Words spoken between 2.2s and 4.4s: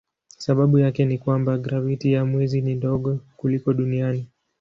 mwezi ni ndogo kuliko duniani.